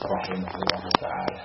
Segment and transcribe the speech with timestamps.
[0.00, 1.42] rahimahullah taala.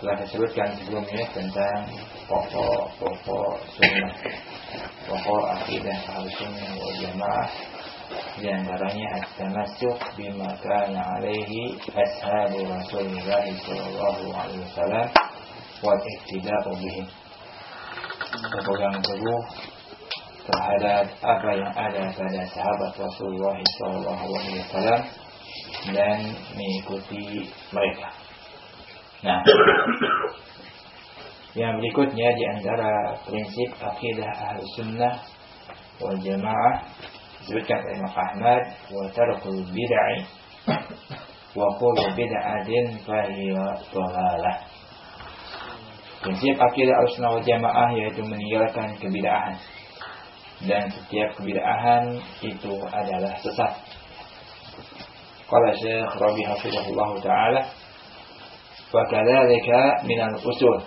[0.00, 1.80] Telah disebutkan sebelumnya tentang
[2.28, 4.12] pokok-pokok sunnah,
[5.08, 7.48] pokok akidah al-sunnah wal jamaah
[8.36, 15.06] di antaranya at-tamassuk alaihi ashabu Rasulullah sallallahu alaihi wasallam
[15.84, 17.06] wal iktida'u bihim.
[18.34, 19.42] Berpegang teguh
[20.44, 25.23] terhadap apa yang ada pada sahabat Rasulullah sallallahu alaihi wasallam
[25.92, 26.18] dan
[26.56, 28.08] mengikuti mereka.
[29.24, 29.40] Nah,
[31.60, 35.14] yang berikutnya di antara prinsip akidah ahli sunnah
[36.02, 36.74] wal jamaah
[37.44, 40.16] disebutkan oleh Imam Ahmad wa tarkul bid'ah
[41.54, 44.56] wa kullu bid'atin dhalalah.
[46.24, 49.54] Prinsip akidah ahli sunnah wal jamaah yaitu meninggalkan kebid'ahan
[50.64, 53.74] dan setiap kebid'ahan itu adalah sesat.
[55.54, 57.62] Qala Syekh Rabi hafizahullah taala
[58.90, 60.82] wa kadzalika min al-usul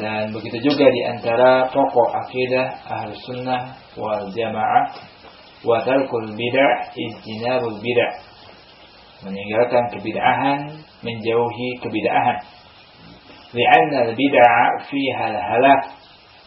[0.00, 4.96] dan begitu juga di antara pokok akidah ahli sunnah wal jamaah
[5.60, 8.12] wa tarkul bid'ah ijtinabul bid'ah.
[9.28, 12.38] Meninggalkan kebid'ahan menjauhi kebid'ahan.
[13.52, 15.82] Li'anna al-bid'ah fiha al-halak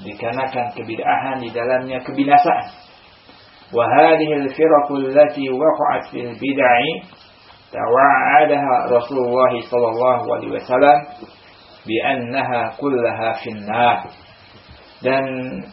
[0.02, 2.84] dikarenakan kebid'ahan di dalamnya kebinasaan
[3.74, 6.84] wa hadhihi al-firaq allati waqa'at fil bid'ah
[7.74, 10.98] tawa'adaha Rasulullah sallallahu alaihi wasallam
[11.84, 14.14] bi'annaha kullaha finnar
[15.04, 15.26] dan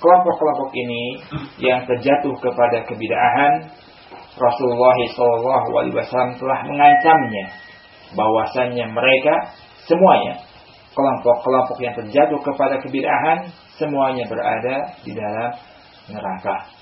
[0.03, 1.23] kelompok-kelompok ini
[1.63, 3.71] yang terjatuh kepada kebid'ahan
[4.35, 7.45] Rasulullah SAW telah mengancamnya
[8.17, 9.55] bahwasannya mereka
[9.87, 10.43] semuanya
[10.95, 15.55] kelompok-kelompok yang terjatuh kepada kebid'ahan semuanya berada di dalam
[16.11, 16.80] neraka.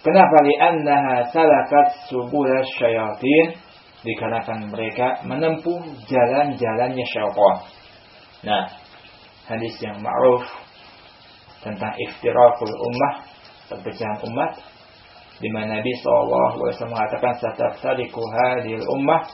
[0.00, 2.48] Kenapa li'annaha salakat subul
[2.80, 3.70] syayatin
[4.00, 7.56] dikarenakan mereka menempuh jalan-jalannya syaitan.
[8.40, 8.64] Nah,
[9.44, 10.44] hadis yang ma'ruf
[11.60, 13.14] tentang iftirakul ummah,
[13.68, 14.56] perpecahan umat,
[15.40, 19.28] di mana Nabi SAW mengatakan sataftariku hadil ummah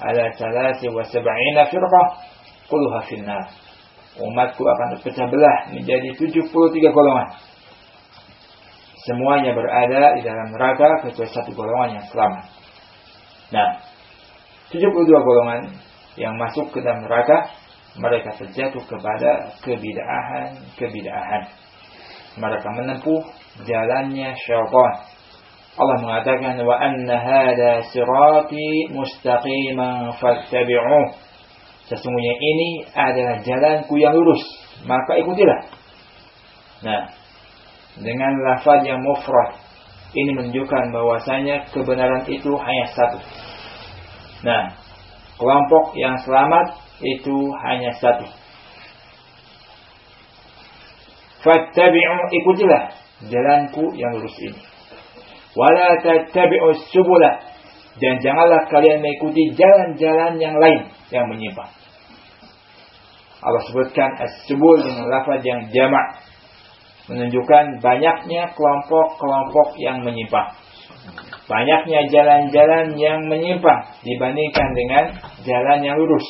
[0.00, 2.06] ala salasi wa sab'ina firqah
[2.68, 3.44] kulluha finnar.
[4.20, 6.52] Umatku akan terpecah belah menjadi 73
[6.92, 7.28] golongan.
[9.08, 12.44] Semuanya berada di dalam neraka kecuali satu golongan yang selamat.
[13.50, 13.68] Nah,
[14.68, 15.72] 72 golongan
[16.20, 17.48] yang masuk ke dalam neraka
[17.98, 21.42] mereka terjatuh kepada kebid'ahan-kebid'ahan.
[22.38, 23.20] Mereka menempuh
[23.66, 24.94] jalannya syaitan.
[25.80, 31.06] Allah mengatakan wa anna hada sirati mustaqiman fattabi'uh.
[31.88, 34.44] Sesungguhnya ini adalah jalanku yang lurus,
[34.86, 35.66] maka ikutilah.
[36.86, 37.19] Nah,
[37.98, 39.58] dengan lafaz yang mufrad
[40.14, 43.18] ini menunjukkan bahwasanya kebenaran itu hanya satu.
[44.42, 44.74] Nah,
[45.38, 48.26] kelompok yang selamat itu hanya satu.
[51.40, 52.84] Fattabi'u ikutilah
[53.30, 54.60] jalanku yang lurus ini.
[55.56, 57.40] Wala tattabi'u subula
[58.02, 61.70] dan janganlah kalian mengikuti jalan-jalan yang lain yang menyimpang.
[63.40, 66.20] Allah sebutkan as-subul dengan lafaz yang jamak
[67.10, 70.54] menunjukkan banyaknya kelompok-kelompok yang menyimpang.
[71.50, 75.04] Banyaknya jalan-jalan yang menyimpang dibandingkan dengan
[75.42, 76.22] jalan yang lurus.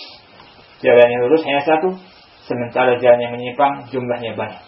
[0.81, 1.93] Jalan yang lurus hanya satu,
[2.49, 4.65] sementara jalan yang menyimpang jumlahnya banyak.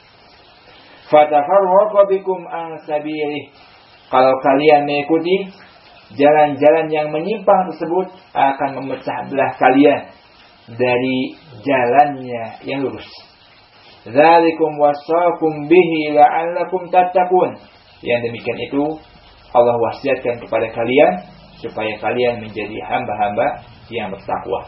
[1.08, 2.76] Fatafarraqa bikum an
[4.12, 5.48] Kalau kalian mengikuti
[6.12, 10.12] jalan-jalan yang menyimpang tersebut akan memecah belah kalian
[10.68, 13.08] dari jalannya yang lurus.
[14.02, 17.54] Zalikum wasaqum bihi la'allakum tattaqun.
[18.02, 18.82] Yang demikian itu
[19.54, 21.22] Allah wasiatkan kepada kalian
[21.62, 23.62] supaya kalian menjadi hamba-hamba
[23.94, 24.66] yang bertakwa.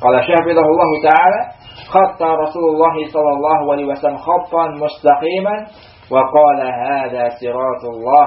[0.00, 1.40] Qala syafidahullah ta'ala
[1.92, 5.60] khatta Rasulullah sallallahu alaihi wasallam khattan mustaqiman
[6.08, 8.26] wa qala hadha siratullah.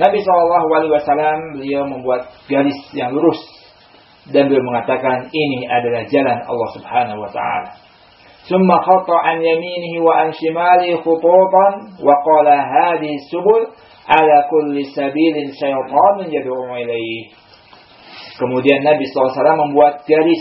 [0.00, 3.42] Nabi sallallahu alaihi wasallam beliau membuat garis yang lurus
[4.32, 7.89] dan beliau mengatakan ini adalah jalan Allah Subhanahu wa taala.
[8.50, 11.66] ثم خط عن يمينه وعن شماله خطوطا
[12.06, 13.62] وقال هذه السبل
[14.10, 17.38] على كل سبيل شيطان يدعو إليه
[18.40, 19.36] Kemudian Nabi SAW
[19.68, 20.40] membuat garis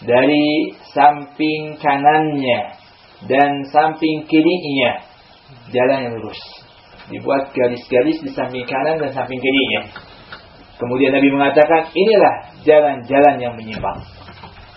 [0.00, 2.80] dari samping kanannya
[3.28, 5.04] dan samping kirinya
[5.68, 6.40] jalan yang lurus.
[7.12, 9.92] Dibuat garis-garis di samping kanan dan samping kirinya.
[10.80, 14.00] Kemudian Nabi mengatakan inilah jalan-jalan yang menyimpang.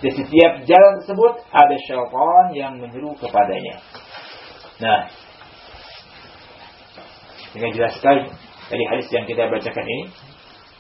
[0.04, 3.80] Di setiap jalan tersebut ada syaitan yang menyeru kepadanya.
[4.84, 5.08] Nah,
[7.56, 8.28] dengan jelas sekali
[8.68, 10.12] dari hadis yang kita bacakan ini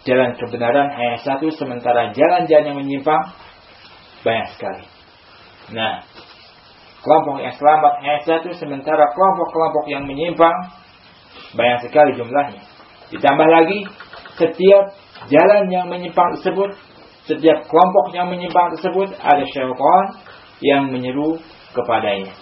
[0.03, 3.31] jalan kebenaran hanya satu sementara jalan-jalan yang menyimpang
[4.27, 4.83] banyak sekali.
[5.71, 6.03] Nah,
[6.99, 10.75] kelompok yang selamat hanya satu sementara kelompok-kelompok yang menyimpang
[11.55, 12.59] banyak sekali jumlahnya.
[13.15, 13.87] Ditambah lagi
[14.35, 14.83] setiap
[15.31, 16.75] jalan yang menyimpang tersebut,
[17.23, 20.05] setiap kelompok yang menyimpang tersebut ada syaitan
[20.59, 21.39] yang menyeru
[21.71, 22.35] kepadanya.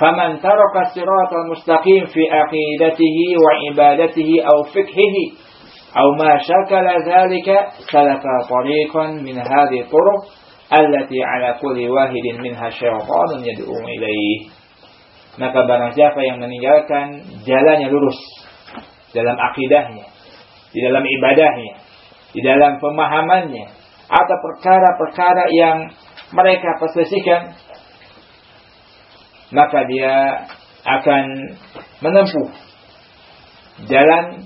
[0.00, 5.24] Faman taraka siratal mustaqim fi aqidatihi wa ibadatihi aw fikhihi
[5.94, 10.24] aw ma syakala dzalika salaka tariqan min hadhihi turuq
[10.72, 14.50] allati ala kulli wahidin minha syaitanun yad'u ilaihi.
[15.36, 18.18] Maka barang siapa yang meninggalkan jalannya lurus
[19.14, 20.06] dalam akidahnya,
[20.74, 21.83] di dalam ibadahnya,
[22.34, 23.66] di dalam pemahamannya,
[24.10, 25.78] atau perkara-perkara yang
[26.34, 27.54] mereka perselisihkan,
[29.54, 30.44] maka dia
[30.84, 31.24] akan
[32.02, 32.50] menempuh
[33.86, 34.44] jalan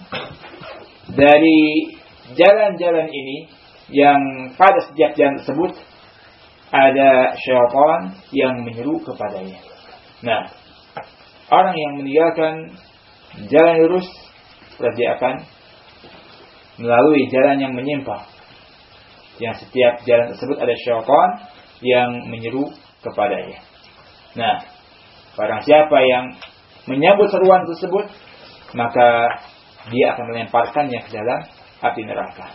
[1.17, 1.61] dari
[2.37, 3.49] jalan-jalan ini
[3.89, 5.73] yang pada setiap jalan tersebut
[6.69, 9.57] ada syaitan yang menyeru kepadanya.
[10.21, 10.53] Nah,
[11.49, 12.77] orang yang meninggalkan
[13.49, 14.09] jalan lurus
[14.77, 15.35] berarti akan
[16.79, 18.25] melalui jalan yang menyimpang.
[19.39, 21.29] Yang setiap jalan tersebut ada syaitan
[21.83, 22.75] yang menyeru
[23.07, 23.63] kepadanya.
[24.35, 24.67] Nah,
[25.39, 26.35] barang siapa yang
[26.91, 28.11] menyambut seruan tersebut,
[28.75, 29.39] maka
[29.91, 31.41] dia akan melemparkannya ke dalam
[31.83, 32.51] api neraka.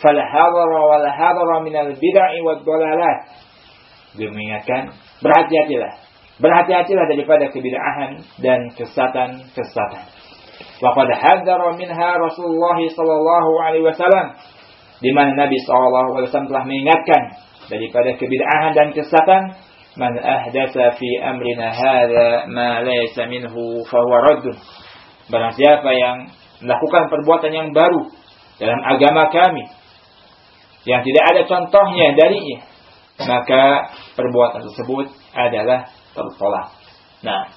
[0.00, 3.18] Falahadara walahadara minal bid'ah wad dalalat.
[4.16, 5.92] Dia mengingatkan, berhati-hatilah.
[6.40, 10.04] Berhati-hatilah daripada kebid'ahan dan kesatan-kesatan.
[10.80, 14.32] Waqad hadzara minha Rasulullah sallallahu alaihi wasallam
[15.00, 17.22] di mana Nabi sallallahu alaihi wasallam telah mengingatkan
[17.68, 19.42] daripada kebid'ahan dan kesatan
[20.00, 24.44] man ahdatsa fi amrina hadza ma laysa minhu fa huwa radd
[25.28, 26.16] barang siapa yang
[26.64, 28.08] melakukan perbuatan yang baru
[28.56, 29.64] dalam agama kami
[30.88, 32.64] yang tidak ada contohnya darinya
[33.20, 36.72] maka perbuatan tersebut adalah tertolak.
[37.20, 37.52] Nah,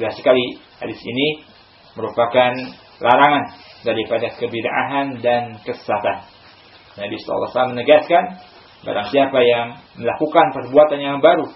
[0.00, 1.44] jelas sekali hadis ini
[1.94, 2.52] merupakan
[3.02, 3.44] larangan
[3.82, 6.26] daripada kebid'ahan dan kesesatan.
[6.94, 8.38] Nabi SAW menegaskan,
[8.86, 11.50] barang siapa yang melakukan perbuatan yang baru,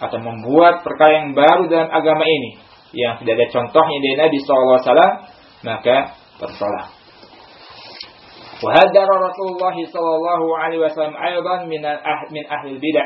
[0.00, 2.56] atau membuat perkara yang baru dalam agama ini,
[2.96, 5.08] yang tidak ada contohnya dari Nabi SAW,
[5.64, 5.96] maka
[6.40, 7.00] tersalah.
[8.60, 11.80] وهدر Rasulullah sallallahu alaihi wasallam عليه وسلم أيضا من
[12.28, 13.04] من أهل البدع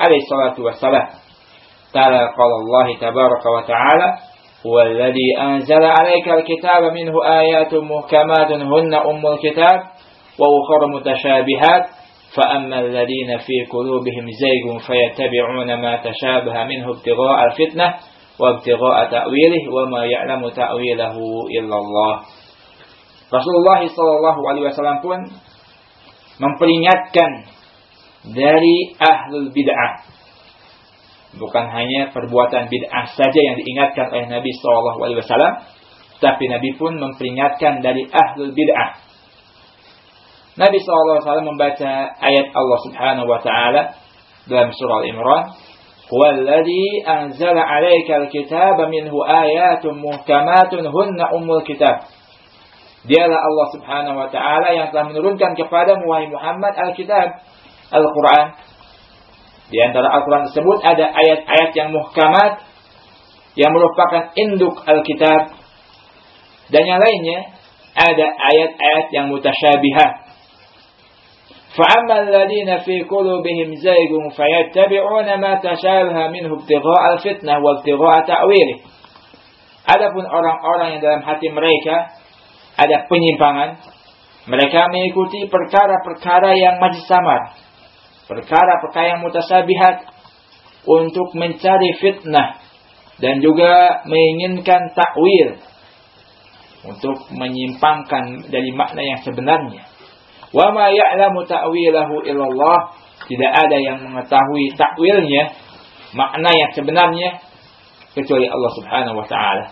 [0.00, 1.08] عليه الصلاة والسلام
[1.92, 3.44] تعالى قال الله تبارك
[4.66, 9.78] هو الذي أنزل عليك الكتاب منه آيات محكمات هن أم الكتاب
[10.38, 11.84] وأخر متشابهات
[12.36, 17.94] فأما الذين في قلوبهم زيغ فيتبعون ما تشابه منه ابتغاء الفتنة
[18.40, 21.16] وابتغاء تأويله وما يعلم تأويله
[21.60, 22.20] إلا الله
[23.34, 25.18] Rasulullah Shallallahu Alaihi Wasallam pun
[26.38, 27.50] memperingatkan
[28.30, 30.06] dari ahlul bid'ah.
[31.34, 35.66] Bukan hanya perbuatan bid'ah saja yang diingatkan oleh Nabi Wasallam,
[36.22, 39.04] tapi Nabi pun memperingatkan dari ahlul bid'ah.
[40.54, 43.98] Nabi SAW membaca ayat Allah Subhanahu wa taala
[44.46, 45.50] dalam surah Al-Imran,
[46.06, 52.06] "Huwallazi anzala 'alaikal kitaba minhu ayatun muhkamatun hunna ummul kitab."
[53.04, 57.42] Dialah Allah Subhanahu wa taala yang telah menurunkan kepada Muhammad Alkitab,
[57.90, 58.54] Al-Qur'an.
[59.72, 62.60] Di antara Al-Quran tersebut ada ayat-ayat yang muhkamat
[63.54, 65.56] yang merupakan induk Alkitab.
[66.68, 67.54] Dan yang lainnya
[67.94, 70.24] ada ayat-ayat yang mutasyabihah.
[71.74, 78.78] فَأَمَّا الَّذِينَ فِي قُلُوبِهِمْ زَيْغٌ فَيَتَّبِعُونَ مَا تَشَابَهَ مِنْهُ ابْتِغَاءَ الْفِتْنَةِ وَابْتِغَاءَ تَأْوِيلِهِ.
[79.84, 82.14] Adapun orang-orang yang dalam hati mereka
[82.78, 83.82] ada penyimpangan,
[84.46, 87.58] mereka mengikuti perkara-perkara yang masih samar,
[88.28, 90.08] perkara-perkara yang mutasabihat
[90.84, 92.60] untuk mencari fitnah
[93.18, 95.60] dan juga menginginkan takwil
[96.84, 99.88] untuk menyimpangkan dari makna yang sebenarnya.
[100.52, 102.78] Wa ma ya'lamu ta'wilahu illallah,
[103.26, 105.56] tidak ada yang mengetahui takwilnya,
[106.12, 107.40] makna yang sebenarnya
[108.14, 109.66] kecuali Allah Subhanahu wa taala.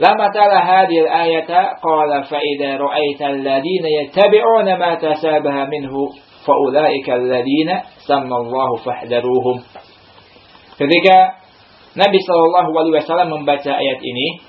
[0.00, 7.68] Lama tala hadhihi al-ayata qala fa idza ra'aita alladhina yattabi'una ma tasabaha minhu faulaika سَمَّ
[8.06, 9.62] sammallahu fahdharuhum.
[10.80, 11.16] Ketika
[11.98, 14.40] Nabi Shallallahu alaihi wasallam membaca ayat ini,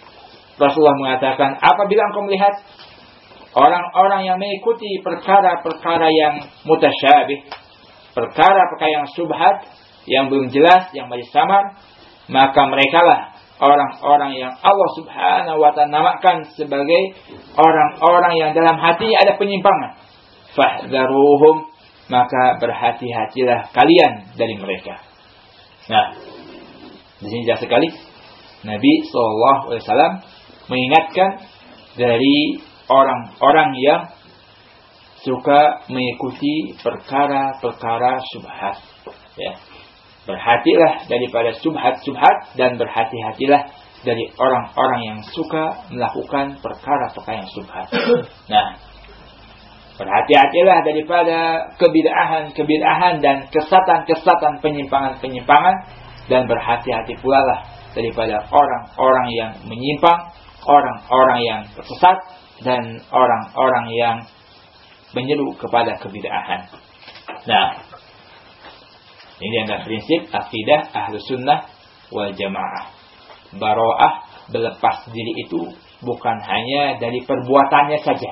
[0.56, 2.54] Rasulullah mengatakan, apabila engkau melihat
[3.58, 7.50] orang-orang yang mengikuti perkara-perkara yang mutasyabih,
[8.14, 9.56] perkara-perkara yang subhat,
[10.06, 11.76] yang belum jelas, yang masih samar,
[12.30, 17.14] maka merekalah orang-orang yang Allah Subhanahu wa taala namakan sebagai
[17.54, 19.98] orang-orang yang dalam hati ada penyimpangan.
[20.52, 21.71] Fahdaruhum
[22.12, 25.00] maka berhati-hatilah kalian dari mereka.
[25.88, 26.20] Nah,
[27.24, 27.88] di sini jelas sekali
[28.68, 30.22] Nabi Wasallam
[30.68, 31.40] mengingatkan
[31.96, 34.02] dari orang-orang yang
[35.24, 38.78] suka mengikuti perkara-perkara subhat.
[39.38, 39.54] Ya.
[40.22, 47.88] Berhatilah daripada subhat-subhat dan berhati-hatilah dari orang-orang yang suka melakukan perkara-perkara yang subhat.
[48.50, 48.91] Nah,
[50.02, 51.38] berhati-hatilah daripada
[51.78, 55.76] kebid'ahan-kebid'ahan dan kesatan-kesatan penyimpangan-penyimpangan
[56.26, 57.60] dan berhati-hati pula lah
[57.94, 60.34] daripada orang-orang yang menyimpang,
[60.66, 62.18] orang-orang yang tersesat
[62.66, 64.18] dan orang-orang yang
[65.14, 66.72] menyeru kepada kebid'ahan.
[67.46, 67.68] Nah,
[69.38, 71.70] ini adalah prinsip akidah ahlu sunnah
[72.10, 72.90] wal jamaah.
[73.52, 74.14] Baro'ah
[74.50, 78.32] berlepas diri itu bukan hanya dari perbuatannya saja.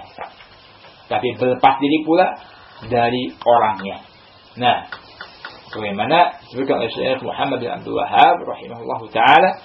[1.09, 2.37] Tapi berlepas diri pula
[2.85, 4.05] dari orangnya.
[4.61, 4.85] Nah,
[5.69, 9.61] Bagaimana disebutkan oleh Syekh Muhammad bin Abdul Wahab rahimahullahu taala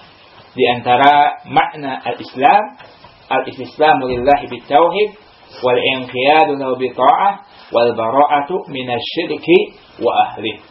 [0.53, 2.77] di antara makna al-Islam
[3.25, 5.17] al-istislamu lillahi bitauhid
[5.65, 7.41] wal inqiyadu lahu bi ta'ah
[7.73, 10.61] wal bara'atu minasyirki wa ahli.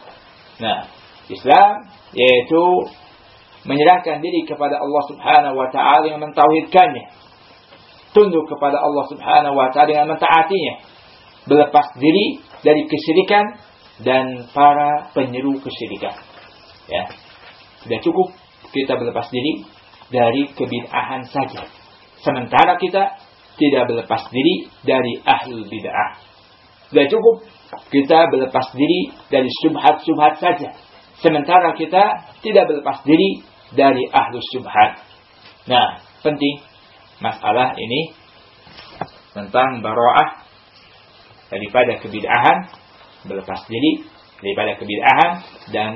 [0.63, 0.87] Nah,
[1.27, 2.63] Islam yaitu
[3.67, 7.24] menyerahkan diri kepada Allah Subhanahu wa taala yang mentauhidkannya.
[8.15, 10.79] Tunduk kepada Allah Subhanahu wa taala dengan mentaatinya.
[11.45, 13.59] Berlepas diri dari kesyirikan
[14.01, 16.15] dan para penyeru kesyirikan.
[16.87, 17.11] Ya.
[17.83, 18.31] Sudah cukup
[18.71, 19.67] kita berlepas diri
[20.09, 21.67] dari kebid'ahan saja.
[22.23, 23.19] Sementara kita
[23.59, 26.11] tidak berlepas diri dari ahli bid'ah.
[26.89, 27.35] Sudah cukup
[27.91, 30.69] kita berlepas diri dari subhat-subhat saja.
[31.19, 33.43] Sementara kita tidak berlepas diri
[33.73, 35.01] dari ahlu subhat.
[35.65, 36.61] Nah, penting
[37.25, 38.13] masalah ini
[39.33, 40.45] tentang baro'ah
[41.49, 42.69] daripada kebid'ahan
[43.25, 44.05] berlepas diri
[44.39, 45.31] daripada kebid'ahan
[45.73, 45.91] dan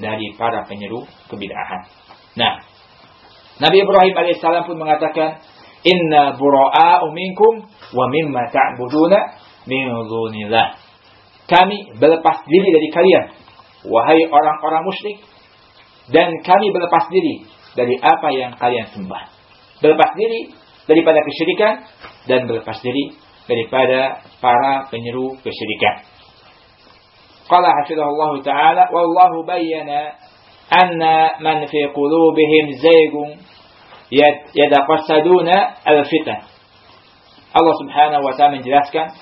[0.00, 1.82] dari para penyeru kebid'ahan.
[2.40, 2.64] Nah,
[3.60, 5.44] Nabi Ibrahim alaihissalam pun mengatakan,
[5.84, 9.36] Inna bura'a'u minkum wa mimma ta'buduna
[9.68, 10.80] min dunillah.
[11.44, 13.24] Kami berlepas diri dari kalian,
[13.84, 15.18] wahai orang-orang musyrik,
[16.08, 17.44] dan kami berlepas diri
[17.76, 19.22] dari apa yang kalian sembah.
[19.80, 20.52] Berlepas diri
[20.90, 21.86] daripada kesyirikan
[22.26, 23.14] dan berlepas diri
[23.46, 26.02] daripada para penyeru kesyirikan.
[27.46, 30.18] Qala hafizahullah taala wallahu bayyana
[30.70, 33.38] anna man fi qulubihim zaygun
[34.54, 36.46] yataqassaduna al-fitan.
[37.50, 39.14] Allah Subhanahu wa taala menjelaskan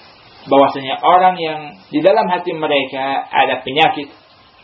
[0.48, 1.60] bahwasanya orang yang
[1.92, 4.08] di dalam hati mereka ada penyakit,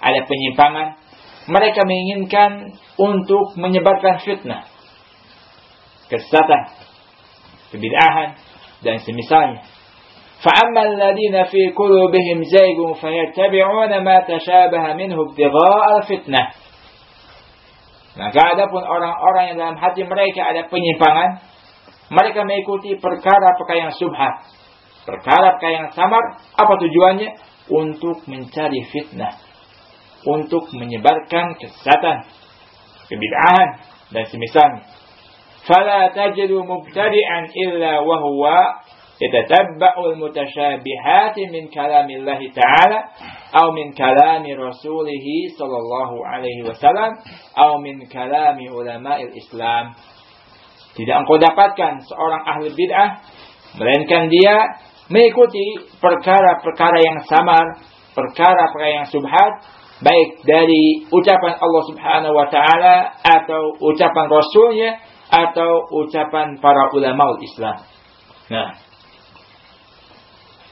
[0.01, 1.01] ada penyimpangan,
[1.49, 4.65] mereka menginginkan untuk menyebarkan fitnah,
[6.09, 6.73] kesesatan,
[7.73, 8.37] kebid'ahan
[8.85, 9.65] dan semisalnya.
[10.45, 16.43] فأما الذين في قلوبهم زيغ فيتبعون ما تشابه منه ابتغاء الفتنة
[18.15, 21.43] Maka adapun orang-orang yang dalam hati mereka ada penyimpangan,
[22.15, 24.55] mereka mengikuti perkara-perkara yang subhat,
[25.03, 27.35] perkara-perkara yang samar, apa tujuannya?
[27.75, 29.35] Untuk mencari fitnah,
[30.23, 32.31] untuk menyebarkan kesesatan,
[33.11, 33.69] kebid'ahan,
[34.15, 34.87] dan semisalnya.
[35.69, 38.43] فلا تجد مبتدئا إلا وهو
[39.23, 42.99] يتتبع المتشابهات من كلام الله تعالى
[43.63, 45.27] أو من كلام رسوله
[45.59, 47.11] صلى الله عليه وسلم
[47.59, 49.87] أو من كلام علماء الإسلام
[50.95, 53.19] tidak engkau dapatkan seorang ahli bid'ah
[53.83, 54.79] melainkan dia
[55.11, 57.83] mengikuti perkara-perkara yang samar
[58.15, 59.53] perkara-perkara yang subhat
[60.07, 64.91] baik dari ucapan Allah Subhanahu wa taala atau ucapan rasulnya
[65.35, 67.83] atau ucapan para ulama Islam.
[68.55, 68.79] Nah,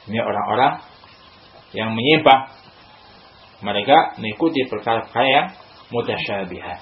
[0.07, 0.79] ini orang-orang
[1.75, 2.63] yang menyimpang.
[3.63, 5.47] Mereka mengikuti perkara-perkara yang
[5.91, 6.79] mutasyabihat.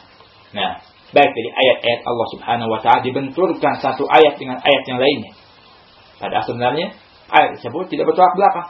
[0.57, 0.81] Nah,
[1.13, 5.33] baik dari ayat-ayat Allah Subhanahu wa taala dibenturkan satu ayat dengan ayat yang lainnya.
[6.17, 6.87] Padahal sebenarnya
[7.29, 8.67] ayat tersebut tidak bertolak belakang.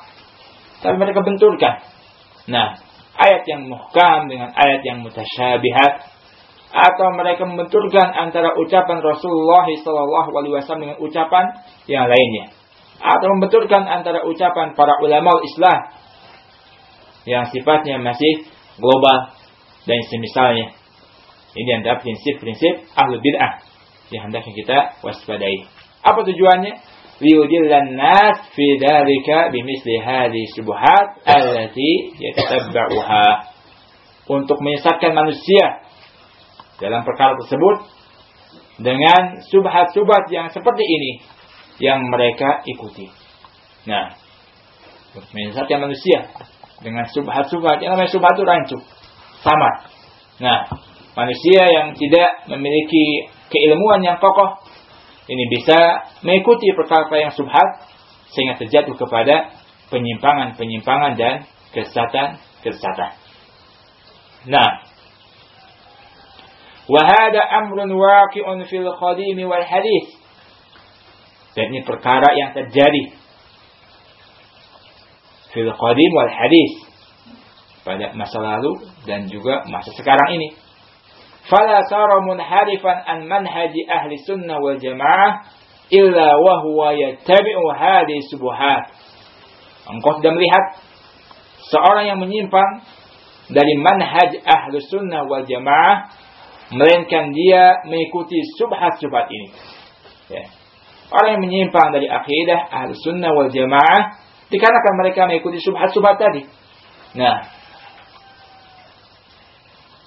[0.83, 1.75] Tapi mereka benturkan.
[2.51, 2.75] Nah,
[3.15, 6.03] ayat yang muhkam dengan ayat yang mutasyabihat
[6.71, 11.45] atau mereka membenturkan antara ucapan Rasulullah SAW dengan ucapan
[11.91, 12.55] yang lainnya
[13.01, 15.79] atau membetulkan antara ucapan para ulama Islam
[17.25, 18.45] yang sifatnya masih
[18.77, 19.33] global
[19.89, 20.77] dan semisalnya.
[21.51, 23.59] Ini adalah prinsip-prinsip ahlu bid'ah
[24.13, 25.67] yang hendaknya kita waspadai.
[26.05, 26.73] Apa tujuannya?
[27.21, 33.53] Liyudillan nas fi dalika bimisli hadhi subuhat allati yatatabba'uha.
[34.31, 35.80] Untuk menyesatkan manusia
[36.81, 37.85] dalam perkara tersebut
[38.81, 41.11] dengan subhat-subhat yang seperti ini
[41.77, 43.07] yang mereka ikuti.
[43.85, 44.17] Nah,
[45.33, 46.29] menyesatkan manusia
[46.81, 47.81] dengan subhat-subhat.
[47.81, 48.77] Yang namanya subhat itu rancu.
[49.41, 49.71] Sama.
[50.41, 50.59] Nah,
[51.17, 54.61] manusia yang tidak memiliki keilmuan yang kokoh
[55.29, 57.87] ini bisa mengikuti perkara yang subhat
[58.33, 59.53] sehingga terjatuh kepada
[59.93, 61.45] penyimpangan-penyimpangan dan
[61.75, 63.11] kesesatan-kesesatan.
[64.49, 64.90] Nah,
[66.91, 70.19] wahada amrun waqi'un fil qadim wal hadis.
[71.55, 73.15] Dan ini perkara yang terjadi
[75.55, 76.71] fil qadim wal hadis
[77.87, 80.55] pada masa lalu dan juga masa sekarang ini.
[81.47, 85.47] Fala sara munharifan an manhaji ahli sunnah wal jamaah
[85.89, 88.93] illa wa huwa yattabi'u hadhihi subuhat.
[89.89, 90.79] Engkau sudah melihat
[91.73, 92.85] seorang yang menyimpang
[93.51, 96.13] dari manhaj ahli sunnah wal jamaah
[96.71, 99.49] melainkan dia mengikuti subhat-subhat ini.
[100.31, 100.43] Ya.
[101.11, 104.15] Orang yang menyimpang dari akidah ahli sunnah wal jamaah
[104.47, 106.47] dikarenakan mereka mengikuti subhat-subhat tadi.
[107.19, 107.43] Nah,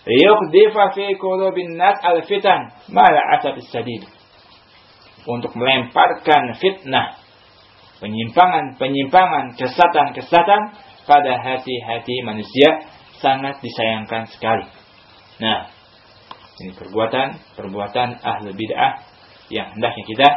[0.05, 4.05] Yuqdifa fi qulubin nas al-fitan mala asab sadid.
[5.25, 7.17] Untuk melemparkan fitnah,
[8.05, 10.63] penyimpangan-penyimpangan, kesatan-kesatan
[11.09, 12.85] pada hati-hati manusia
[13.25, 14.69] sangat disayangkan sekali.
[15.41, 15.73] Nah,
[16.63, 18.93] ini perbuatan-perbuatan ahli bid'ah
[19.51, 20.29] yang hendaknya kita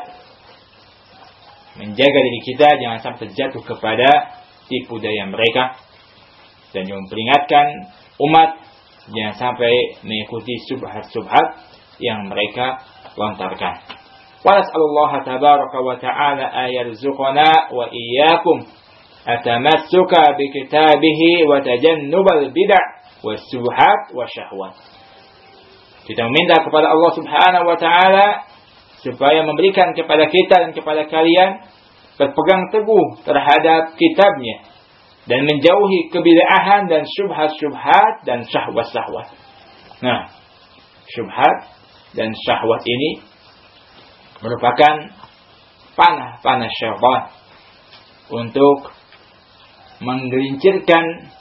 [1.77, 4.09] menjaga diri kita jangan sampai terjatuh kepada
[4.65, 5.77] tipu daya mereka
[6.74, 8.50] dan yang memperingatkan umat
[9.13, 11.47] jangan sampai mengikuti subhat-subhat
[12.01, 12.81] yang mereka
[13.15, 13.81] lontarkan.
[14.41, 18.67] Wa nas'alullah tabaraka wa ta'ala ayarzuqana wa iyyakum
[19.25, 22.86] atamassuka bi kitabihi wa tajannubal bid'ah
[23.25, 24.97] was subhat wa syahwat.
[26.07, 28.47] Kita meminta kepada Allah Subhanahu wa taala
[29.03, 31.67] supaya memberikan kepada kita dan kepada kalian
[32.15, 34.63] berpegang teguh terhadap kitabnya
[35.27, 39.35] dan menjauhi kebidaahan dan syubhat-syubhat dan syahwat-syahwat.
[40.00, 40.31] Nah,
[41.11, 41.67] syubhat
[42.15, 43.20] dan syahwat ini
[44.39, 45.11] merupakan
[46.00, 47.22] panah-panah syaitan
[48.31, 48.96] untuk
[50.00, 51.35] menggelincirkan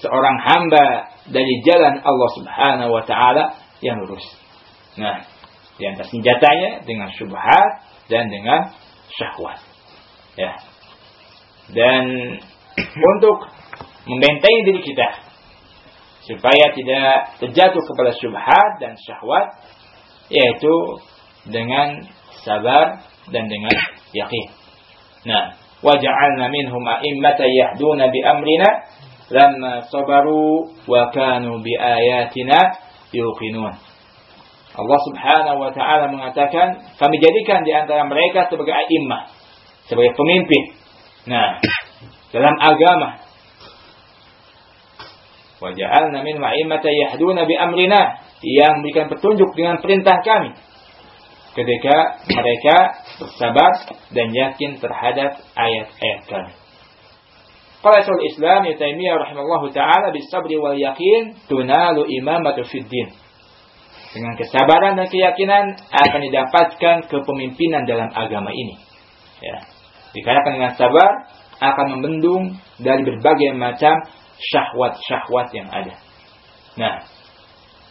[0.00, 4.24] seorang hamba dari jalan Allah Subhanahu wa taala yang lurus.
[4.98, 5.22] Nah,
[5.78, 8.74] di antara senjatanya dengan syubhat dan dengan
[9.14, 9.62] syahwat.
[10.34, 10.52] Ya.
[11.70, 12.04] Dan
[13.14, 13.38] untuk
[14.08, 15.08] membentengi diri kita
[16.28, 19.64] supaya tidak terjatuh kepada syubhat dan syahwat
[20.28, 20.74] yaitu
[21.48, 22.04] dengan
[22.44, 23.00] sabar
[23.32, 23.72] dan dengan
[24.12, 24.46] yakin.
[25.24, 28.68] Nah, waja'alna minhum a'immata yahduna bi amrina
[29.28, 33.74] lamma sabaru wa kanu bi ayatina yuqinun.
[34.78, 39.32] Allah Subhanahu wa taala mengatakan, kami jadikan di antara mereka sebagai a'immah,
[39.90, 40.78] sebagai pemimpin.
[41.26, 41.58] Nah,
[42.30, 43.18] dalam agama.
[45.58, 50.54] Wa ja'alna min ma'immata yahduna bi amrina, yang memberikan petunjuk dengan perintah kami.
[51.58, 52.76] Ketika mereka
[53.18, 53.72] bersabar
[54.14, 56.52] dan yakin terhadap ayat-ayat kami.
[57.78, 63.14] Qala Islam Ibnu Taimiyah rahimallahu taala bisabri wal yakin tunalu imamatu fid din.
[64.08, 68.80] Dengan kesabaran dan keyakinan akan didapatkan kepemimpinan dalam agama ini.
[69.38, 69.62] Ya.
[70.10, 71.10] Dikarenakan dengan sabar
[71.60, 73.94] akan membendung dari berbagai macam
[74.38, 75.94] syahwat-syahwat yang ada.
[76.78, 77.04] Nah,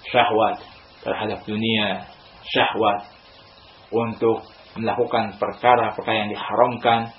[0.09, 0.63] syahwat
[1.03, 2.07] terhadap dunia,
[2.43, 3.07] syahwat
[3.91, 4.43] untuk
[4.75, 7.11] melakukan perkara-perkara yang diharamkan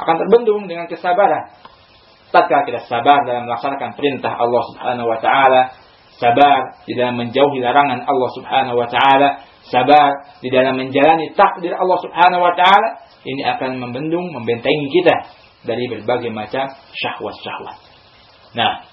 [0.00, 1.54] akan terbendung dengan kesabaran.
[2.30, 5.62] Tatkala kita sabar dalam melaksanakan perintah Allah Subhanahu wa taala,
[6.14, 11.98] sabar di dalam menjauhi larangan Allah Subhanahu wa taala, sabar di dalam menjalani takdir Allah
[11.98, 15.26] Subhanahu wa taala, ini akan membendung, membentengi kita
[15.66, 17.78] dari berbagai macam syahwat-syahwat.
[18.54, 18.86] Nah,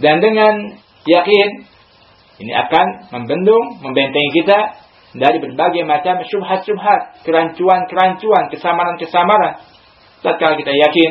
[0.00, 1.48] dan dengan yakin
[2.38, 4.58] ini akan membendung, membentengi kita
[5.18, 9.60] dari berbagai macam syubhat-syubhat, kerancuan-kerancuan, kesamaran-kesamaran.
[10.22, 11.10] Tatkala kita yakin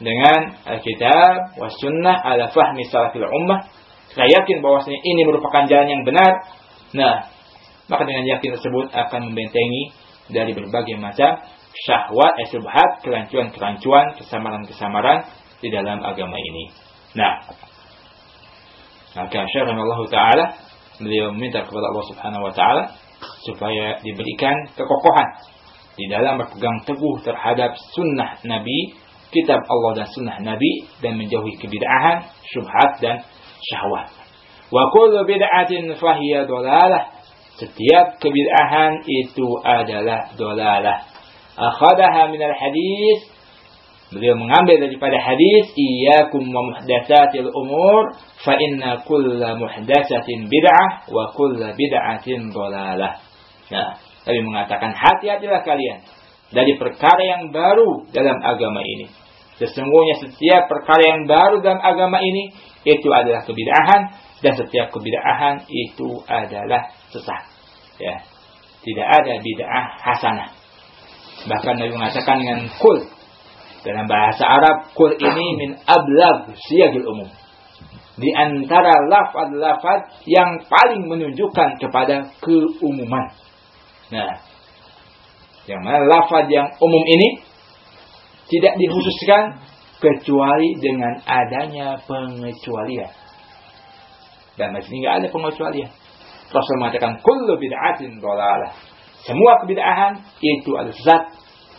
[0.00, 3.68] dengan Alkitab, was sunnah, ala fahmi salafil ummah,
[4.16, 6.32] saya yakin bahwasanya ini merupakan jalan yang benar.
[6.96, 7.30] Nah,
[7.86, 9.94] maka dengan yakin tersebut akan membentengi
[10.32, 11.44] dari berbagai macam
[11.86, 15.28] syahwat, eh, subhat, kerancuan-kerancuan, kesamaran-kesamaran
[15.62, 16.74] di dalam agama ini.
[17.14, 17.46] Nah,
[19.14, 20.46] maka Syekh Allah Ta'ala
[20.98, 22.82] beliau meminta kepada Allah Subhanahu Wa Ta'ala
[23.44, 25.28] supaya diberikan kekokohan
[25.98, 28.96] di dalam berpegang teguh terhadap sunnah Nabi,
[29.30, 33.22] kitab Allah dan sunnah Nabi dan menjauhi kebid'ahan, syubhat dan
[33.70, 34.10] syahwat.
[34.70, 37.18] Wa kullu bid'atin fahiya dolalah.
[37.58, 41.04] Setiap kebid'ahan itu adalah dolalah.
[41.58, 43.28] Akhadaha minal hadis.
[44.10, 45.70] Beliau mengambil daripada hadis.
[45.74, 48.16] Iyakum wa muhdatsatil umur.
[48.40, 51.10] Fa inna kulla muhdatsatin bid'ah.
[51.10, 53.20] Wa kulla bid'atin dolalah.
[53.70, 56.00] Nah, tapi mengatakan hati-hatilah kalian.
[56.50, 59.06] Dari perkara yang baru dalam agama ini.
[59.62, 62.50] Sesungguhnya setiap perkara yang baru dalam agama ini.
[62.82, 64.02] Itu adalah kebid'ahan.
[64.40, 67.42] Dan setiap kebid'ahan itu adalah sesat.
[68.00, 68.24] Ya.
[68.80, 70.50] Tidak ada bid'ah hasanah.
[71.46, 73.04] Bahkan Nabi mengatakan dengan kul.
[73.80, 77.28] Dalam bahasa Arab, kul ini min ablab siyagil umum.
[78.20, 83.32] Di antara lafad-lafad yang paling menunjukkan kepada keumuman.
[84.12, 84.49] Nah,
[85.70, 87.46] yang mana lafad yang umum ini
[88.50, 89.62] tidak dikhususkan
[90.02, 93.14] kecuali dengan adanya pengecualian.
[94.58, 95.90] Dan sini nggak ada pengecualian.
[96.50, 98.74] Rasul mengatakan kullu bid'atin dhalalah.
[99.22, 101.22] Semua kebid'ahan itu adalah sesat.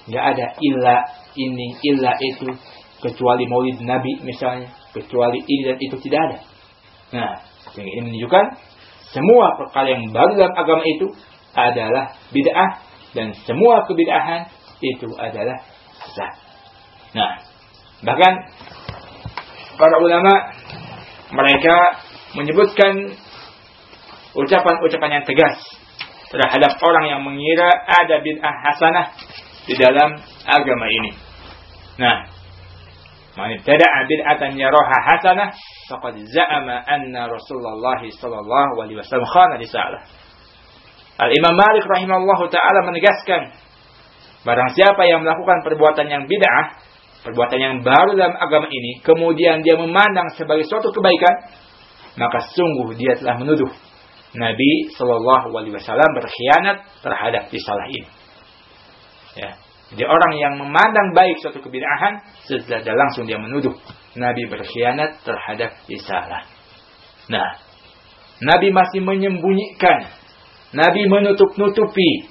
[0.08, 0.98] Enggak ada illa
[1.36, 2.48] ini, illa itu
[3.04, 6.38] kecuali maulid Nabi misalnya, kecuali ini dan itu tidak ada.
[7.12, 7.32] Nah,
[7.76, 8.46] yang ini menunjukkan
[9.12, 11.12] semua perkara yang baru dalam agama itu
[11.52, 12.70] adalah bid'ah
[13.12, 14.48] dan semua kebid'ahan
[14.82, 15.58] itu adalah
[16.08, 16.34] sesat.
[17.12, 17.44] Nah,
[18.02, 18.34] bahkan
[19.76, 20.34] para ulama
[21.32, 21.76] mereka
[22.36, 23.16] menyebutkan
[24.36, 25.60] ucapan-ucapan yang tegas
[26.32, 29.06] terhadap orang yang mengira ada bid'ah hasanah
[29.68, 30.16] di dalam
[30.48, 31.12] agama ini.
[32.00, 32.32] Nah,
[33.36, 35.52] man ibtada'a bid'atan yaraha hasanah
[35.92, 40.02] faqad za'ama anna Rasulullah sallallahu alaihi wasallam khana risalah.
[41.22, 43.54] Al-Imam Malik rahimahullahu taala menegaskan
[44.42, 46.82] barang siapa yang melakukan perbuatan yang bid'ah,
[47.22, 51.54] perbuatan yang baru dalam agama ini, kemudian dia memandang sebagai suatu kebaikan,
[52.18, 53.70] maka sungguh dia telah menuduh
[54.34, 58.10] Nabi Shallallahu Alaihi Wasallam berkhianat terhadap risalah ini.
[59.38, 59.52] Ya.
[59.92, 63.76] Jadi orang yang memandang baik suatu kebid'ahan, setelah langsung dia menuduh
[64.16, 66.48] Nabi berkhianat terhadap risalah.
[67.28, 67.60] Nah,
[68.40, 70.08] Nabi masih menyembunyikan,
[70.72, 72.28] Nabi menutup-nutupi,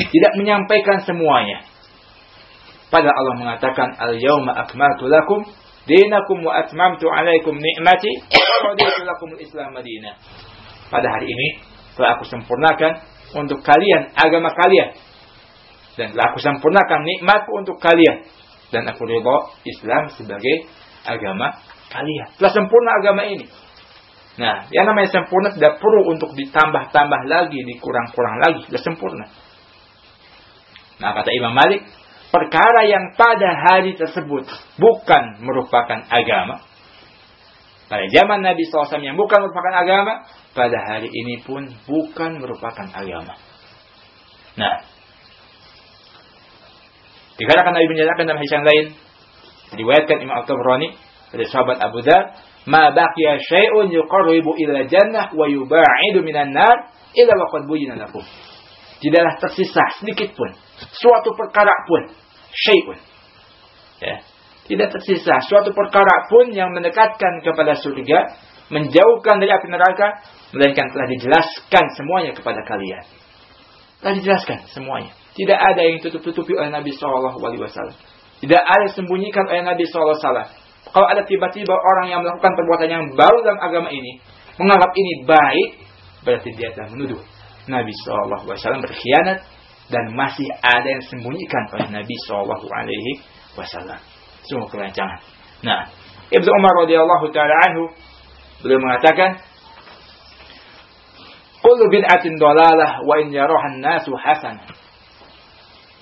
[0.00, 1.64] tidak menyampaikan semuanya.
[2.88, 5.44] Padahal Allah mengatakan, Al-yawma akmaltu lakum
[5.88, 10.14] dinakum wa atmamtu alaikum ni'mati wa raditu lakum al-islam madinah
[10.94, 11.48] pada hari ini
[11.98, 13.02] telah aku sempurnakan
[13.34, 14.94] untuk kalian agama kalian
[15.98, 18.24] dan telah aku sempurnakan nikmatku untuk kalian
[18.72, 20.64] dan aku ridho Islam sebagai
[21.04, 21.52] agama
[21.92, 22.32] kalian.
[22.40, 23.44] Telah sempurna agama ini.
[24.32, 29.26] Nah, yang namanya sempurna tidak perlu untuk ditambah-tambah lagi, dikurang-kurang lagi, sudah sempurna.
[31.04, 31.84] Nah, kata Imam Malik,
[32.32, 34.48] perkara yang pada hari tersebut
[34.80, 36.64] bukan merupakan agama,
[37.92, 40.24] pada zaman Nabi SAW yang bukan merupakan agama,
[40.56, 43.36] pada hari ini pun bukan merupakan agama.
[44.56, 44.80] Nah,
[47.36, 48.84] dikatakan Nabi menyatakan dalam hadis yang lain,
[49.76, 50.96] diriwayatkan Imam Al-Tabrani
[51.36, 52.32] dari sahabat Abu Dhar,
[52.66, 58.22] "Ma baqiya syai'un yuqarribu ila jannah wa yuba'idu minan nar illa waqad buyyina lakum."
[59.02, 60.54] Tidaklah tersisa sedikit pun
[60.94, 62.14] suatu perkara pun
[62.54, 62.98] syai'un.
[64.02, 64.22] Ya,
[64.70, 68.18] tidak tersisa suatu perkara pun yang mendekatkan kepada surga,
[68.70, 70.22] menjauhkan dari api neraka,
[70.54, 73.04] melainkan telah dijelaskan semuanya kepada kalian.
[73.98, 75.10] Telah dijelaskan semuanya.
[75.34, 77.96] Tidak ada yang tutup-tutupi oleh Nabi Shallallahu Alaihi Wasallam.
[78.42, 80.48] Tidak ada yang sembunyikan oleh Nabi Shallallahu Alaihi Wasallam.
[80.90, 84.18] Kalau ada tiba-tiba orang yang melakukan perbuatan yang baru dalam agama ini,
[84.58, 85.68] menganggap ini baik,
[86.26, 87.22] berarti dia telah menuduh
[87.70, 89.38] Nabi Shallallahu Alaihi berkhianat
[89.92, 93.12] dan masih ada yang sembunyikan oleh Nabi Alaihi
[93.54, 94.00] Wasallam
[94.48, 95.22] sungguh kelancangan.
[95.62, 95.86] Nah,
[96.32, 97.92] Ibnu Umar radhiyallahu taala anhu
[98.64, 99.38] beliau mengatakan
[101.62, 104.58] Kullu bid'atin dalalah wa in yaraha nasu hasan.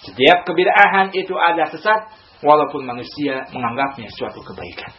[0.01, 2.09] Setiap kebid'ahan itu ada sesat
[2.41, 4.93] walaupun manusia menganggapnya suatu kebaikan.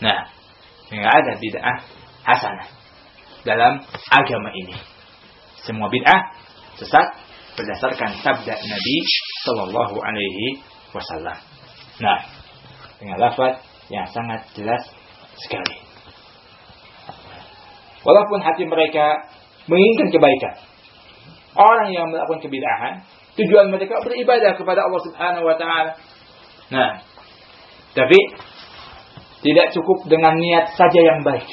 [0.00, 0.28] Nah,
[0.88, 1.78] tidak ada bid'ah
[2.24, 2.68] hasanah
[3.44, 3.72] dalam
[4.10, 4.76] agama ini.
[5.64, 6.20] Semua bid'ah
[6.80, 7.06] sesat
[7.54, 8.96] berdasarkan sabda Nabi
[9.44, 11.38] Shallallahu Alaihi Wasallam.
[12.02, 12.20] Nah,
[12.98, 14.82] dengan lafaz yang sangat jelas
[15.38, 15.76] sekali.
[18.04, 19.32] Walaupun hati mereka
[19.64, 20.54] menginginkan kebaikan.
[21.54, 23.06] Orang yang melakukan kebid'ahan,
[23.38, 25.96] tujuan mereka beribadah kepada Allah Subhanahu wa taala.
[26.72, 27.04] Nah,
[27.92, 28.18] tapi
[29.44, 31.44] tidak cukup dengan niat saja yang baik.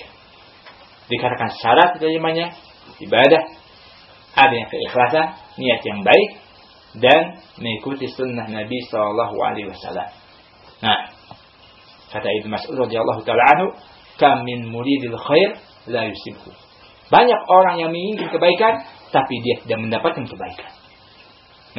[1.11, 2.55] Dikarenakan syarat terimanya
[3.03, 3.43] ibadah
[4.31, 5.27] adanya keikhlasan,
[5.59, 6.29] niat yang baik
[7.03, 7.21] dan
[7.59, 10.09] mengikuti sunnah Nabi Wasallam.
[10.81, 11.11] Nah,
[12.11, 13.67] Kata Ibnu Mas'ud radhiyallahu taala anhu,
[14.19, 15.55] "Kam min muridil khair
[15.87, 16.51] la yusibhu."
[17.07, 18.83] Banyak orang yang menginginkan kebaikan,
[19.15, 20.71] tapi dia tidak mendapatkan kebaikan.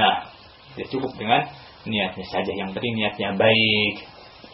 [0.01, 0.33] Nah,
[0.73, 1.53] tidak cukup dengan
[1.87, 2.53] niatnya saja.
[2.53, 3.95] Yang penting niatnya baik.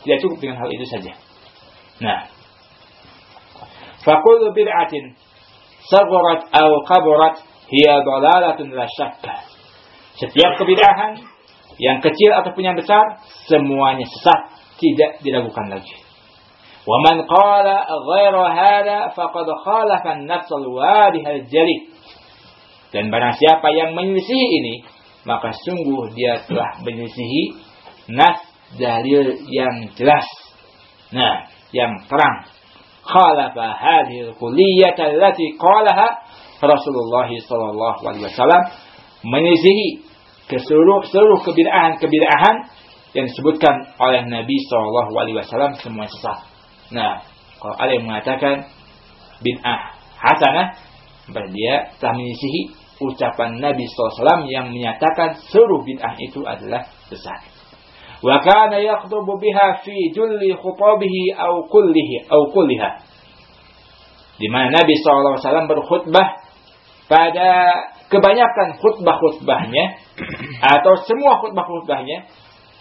[0.04, 1.12] Tidak cukup dengan hal itu saja.
[1.98, 2.30] Nah,
[4.06, 4.40] fakul
[5.88, 7.34] sagurat atau kaburat
[7.72, 9.44] hiya dalalatun la syakka.
[10.20, 11.22] Setiap kebid'ahan
[11.78, 14.50] yang kecil ataupun yang besar semuanya sesat,
[14.82, 15.96] tidak diragukan lagi.
[16.84, 21.92] Wa man qala ghaira hada faqad khalafa an-nafs al-wadih al-jali.
[22.88, 24.74] Dan barang siapa yang menyelisihi ini,
[25.28, 27.60] maka sungguh dia telah menyelisihi
[28.16, 28.40] nas
[28.80, 30.24] dalil yang jelas.
[31.12, 32.48] Nah, yang terang.
[33.04, 36.24] Khalafa hadhihi al-kulliyah allati qalaha
[36.60, 38.62] Rasulullah sallallahu alaihi wasallam
[39.24, 40.08] menyelisihi
[40.48, 42.56] ke seluruh seluruh kebid'ahan-kebid'ahan
[43.12, 46.38] yang disebutkan oleh Nabi sallallahu alaihi wasallam semua sesat.
[46.92, 47.20] Nah,
[47.60, 48.68] kalau ada yang mengatakan
[49.44, 49.80] bid'ah
[50.16, 50.76] hasanah,
[51.32, 57.46] berarti dia telah menyisihi ucapan Nabi SAW yang menyatakan seluruh bid'ah itu adalah sesat.
[58.18, 62.90] Wa kana yakhdubu biha fi julli khutabihi aw kullihi aw kulliha.
[64.38, 65.38] Di mana Nabi SAW
[65.70, 66.28] berkhutbah
[67.06, 67.50] pada
[68.08, 69.84] kebanyakan khutbah-khutbahnya
[70.76, 72.26] atau semua khutbah-khutbahnya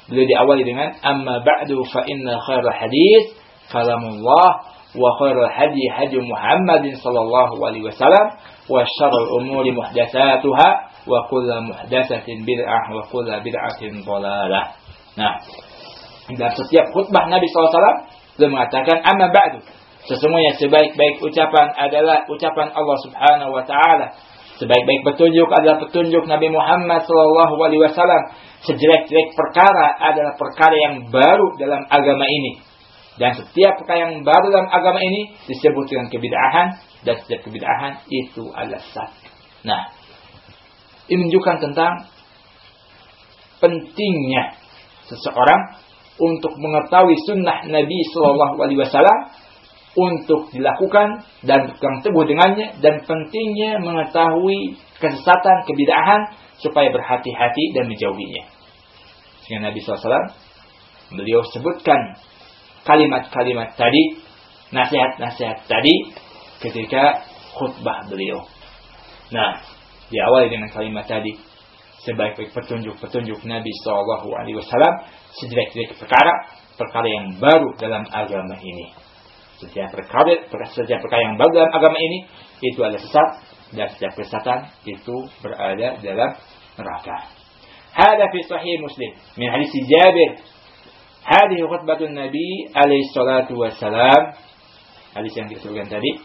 [0.08, 3.36] beliau diawali dengan amma ba'du fa inna khairal hadis
[3.68, 8.26] kalamullah وخير الهدي هدي محمد صلى الله عليه وسلم
[8.70, 10.70] وشر الأمور محدثاتها
[11.08, 14.62] وكل محدثة بدعة وكل بدعة ضلالة
[15.18, 15.34] nah
[16.28, 17.74] dalam setiap khutbah Nabi SAW
[18.38, 19.66] beliau mengatakan amma ba'du
[20.06, 24.14] sesungguhnya sebaik-baik ucapan adalah ucapan Allah Subhanahu wa taala
[24.58, 28.34] Sebaik-baik petunjuk adalah petunjuk Nabi Muhammad Shallallahu Alaihi Wasallam.
[28.66, 32.58] Sejelek-jelek perkara adalah perkara yang baru dalam agama ini.
[33.18, 36.68] Dan setiap perkara yang baru dalam agama ini disebut dengan kebid'ahan
[37.02, 39.10] dan setiap kebid'ahan itu adalah sesat.
[39.66, 39.90] Nah,
[41.10, 42.06] ini menunjukkan tentang
[43.58, 44.54] pentingnya
[45.10, 45.82] seseorang
[46.22, 49.20] untuk mengetahui sunnah Nabi Shallallahu Alaihi Wasallam
[49.98, 58.46] untuk dilakukan dan berpegang teguh dengannya dan pentingnya mengetahui kesesatan kebid'ahan supaya berhati-hati dan menjauhinya.
[59.42, 60.34] Sehingga Nabi SAW
[61.18, 62.20] beliau sebutkan
[62.88, 64.24] kalimat-kalimat tadi,
[64.72, 65.96] nasihat-nasihat tadi
[66.64, 67.28] ketika
[67.60, 68.48] khutbah beliau.
[69.36, 69.60] Nah,
[70.08, 71.36] diawali dengan kalimat tadi
[72.08, 74.94] sebaik-baik petunjuk-petunjuk Nabi Shallallahu Alaihi Wasallam
[75.36, 76.48] sejelek-jelek perkara
[76.80, 78.96] perkara yang baru dalam agama ini.
[79.58, 82.30] Setiap perkara, setiap perkara yang baru dalam agama ini
[82.62, 83.30] itu adalah sesat
[83.74, 86.32] dan setiap kesesatan itu berada dalam
[86.78, 87.18] neraka.
[87.98, 90.32] Hada fi sahih Muslim min hadis Jabir.
[91.28, 94.32] Hadhihi khutbatun Nabi alaihi salatu wassalam.
[95.12, 96.24] Hadis yang disebutkan tadi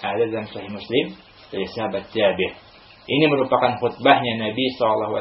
[0.00, 1.20] ada dalam Sahih Muslim
[1.52, 2.56] dari sahabat Jabir.
[3.08, 5.20] Ini merupakan khutbahnya Nabi SAW.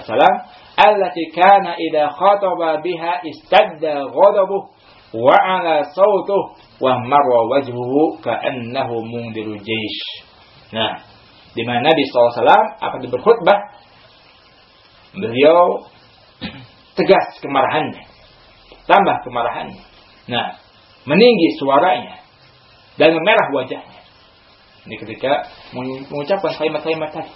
[0.79, 4.61] Allati kana idha khataba biha istadda ghadabuh
[5.15, 10.01] wa ala sawtuh wa marwa wajhuhu ka'annahu mundiru jaysh.
[10.71, 11.03] Nah,
[11.51, 12.47] di mana Nabi SAW
[12.79, 13.59] akan berkhutbah,
[15.15, 15.83] beliau
[16.99, 18.16] tegas kemarahannya,
[18.87, 19.83] tambah kemarahannya.
[20.31, 20.57] Nah,
[21.03, 22.23] meninggi suaranya
[22.97, 24.01] dan memerah wajahnya.
[24.87, 27.33] Ini ketika mengucapkan kalimat-kalimat tadi.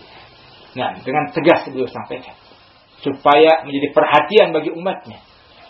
[0.80, 2.36] Nah, dengan tegas beliau sampaikan.
[3.04, 5.20] Supaya menjadi perhatian bagi umatnya.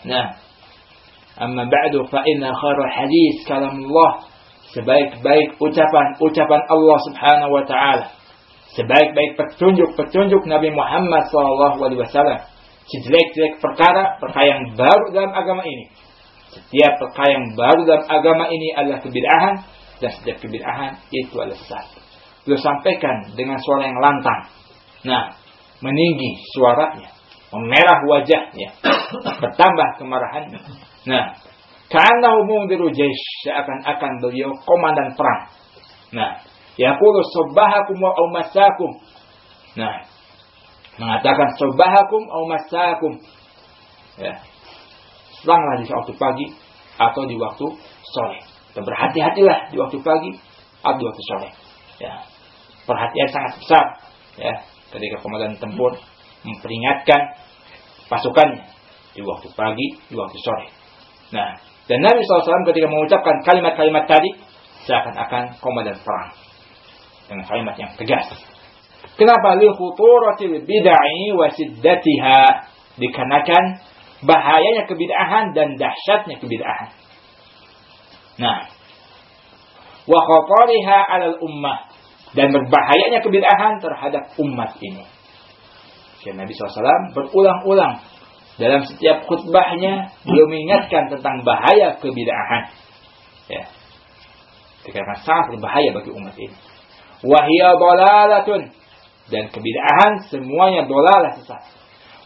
[0.06, 0.38] Nah,
[1.42, 4.30] amma ba'du fa inna khairul hadis kalamullah.
[4.72, 8.06] Sebaik-baik ucapan-ucapan Allah subhanahu wa ta'ala.
[8.72, 12.40] Sebaik-baik petunjuk-petunjuk Nabi Muhammad sallallahu alaihi wasallam.
[12.92, 15.88] Sejelek-jelek perkara, perkara yang baru dalam agama ini.
[16.52, 19.54] Setiap perkara yang baru dalam agama ini adalah kebid'ahan
[20.04, 21.88] dan setiap kebid'ahan itu adalah sesat.
[22.44, 24.52] Beliau sampaikan dengan suara yang lantang.
[25.08, 25.32] Nah,
[25.80, 27.08] meninggi suaranya,
[27.48, 28.68] memerah wajahnya,
[29.40, 30.60] bertambah kemarahannya.
[31.08, 31.24] Nah,
[31.88, 35.48] karena mundiru jaish seakan-akan beliau komandan perang.
[36.12, 36.44] Nah,
[36.76, 38.90] yaqulu subbahakum wa umasakum.
[39.80, 40.11] Nah,
[41.00, 43.12] mengatakan subbahakum wa umasakum.
[44.20, 44.40] Ya.
[45.40, 46.46] Selanglah di waktu pagi
[47.00, 47.66] atau di waktu
[48.12, 48.38] sore.
[48.72, 50.30] Dan berhati-hatilah di waktu pagi
[50.84, 51.48] atau di waktu sore.
[52.00, 52.24] Ya.
[52.82, 53.86] Perhatian sangat besar
[54.36, 54.52] ya
[54.92, 55.96] ketika komandan tempur
[56.42, 57.38] memperingatkan
[58.10, 58.66] pasukannya
[59.12, 60.66] di waktu pagi, di waktu sore.
[61.32, 61.56] Nah,
[61.88, 64.30] dan Nabi SAW ketika mengucapkan kalimat-kalimat tadi
[64.88, 66.30] seakan-akan komandan perang
[67.28, 68.26] dengan kalimat yang tegas.
[69.16, 72.40] Kenapa li khuturatil bid'ah wa siddatiha?
[72.92, 73.64] Dikarenakan
[74.24, 76.90] bahayanya kebid'ahan dan dahsyatnya kebid'ahan.
[78.40, 78.68] Nah,
[80.08, 81.92] wa khatariha 'alal ummah
[82.32, 85.04] dan berbahayanya kebid'ahan terhadap umat ini.
[86.22, 87.98] Karena Nabi SAW berulang-ulang
[88.56, 92.64] dalam setiap khutbahnya beliau mengingatkan tentang bahaya kebid'ahan.
[93.50, 93.64] Ya.
[94.86, 96.56] Dikarenakan sangat berbahaya bagi umat ini.
[97.22, 98.81] Wahia dolalatun
[99.32, 101.64] dan kebid'ahan semuanya dolalah sesat.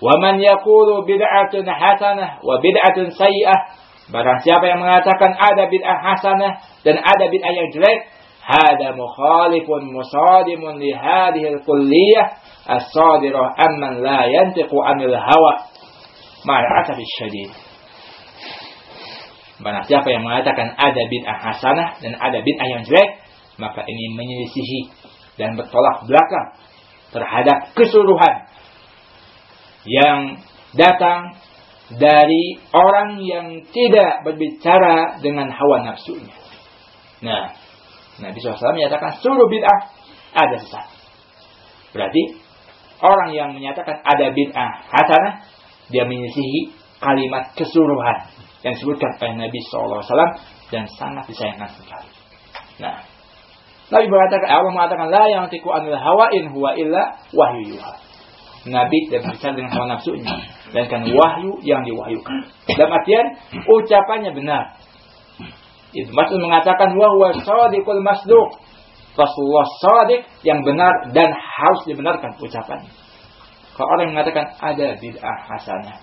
[0.03, 3.87] Wa man yaqulu bid'atun hasanah wa bid'atun sayyi'ah.
[4.11, 8.11] Barang siapa yang mengatakan ada bid'ah hasanah dan ada bid'ah yang jelek,
[8.43, 12.27] hada mukhalifun musadimun li hadhihi al-kulliyah
[12.67, 15.71] as-sadirah amman la yantiqu anil hawa.
[16.47, 16.67] Ma'al
[17.19, 17.51] syadid.
[19.57, 23.25] Barang siapa yang mengatakan ada bid'ah hasanah dan ada bid'ah yang jelek,
[23.57, 24.81] maka ini menyelisihi
[25.41, 26.61] dan bertolak belakang
[27.17, 28.45] terhadap keseluruhan
[29.89, 30.45] yang
[30.77, 31.41] datang
[31.89, 36.37] dari orang yang tidak berbicara dengan hawa nafsunya.
[37.25, 37.57] Nah,
[38.21, 39.81] Nabi SAW menyatakan seluruh bid'ah
[40.37, 40.87] ada sesat.
[41.97, 42.37] Berarti
[43.01, 45.35] orang yang menyatakan ada bid'ah hasanah,
[45.89, 48.29] dia menyisihi kalimat keseluruhan
[48.67, 50.03] yang disebutkan oleh Nabi SAW
[50.75, 52.11] dan sangat disayangkan sekali.
[52.83, 53.16] Nah,
[53.87, 57.93] Nabi mengatakan Allah mengatakan la yang tiku anil hawa in huwa illa wahyu yuha.
[58.67, 60.35] Nabi tidak berbicara dengan hawa nafsunya,
[60.75, 62.51] dan kan wahyu yang diwahyukan.
[62.67, 63.27] Dalam artian
[63.63, 64.75] ucapannya benar.
[65.95, 68.59] Itu maksud mengatakan wahwa sadiqul masduq.
[69.15, 72.91] Rasulullah sadiq yang benar dan harus dibenarkan ucapannya.
[73.79, 75.97] Kalau orang yang mengatakan ada bid'ah hasanah,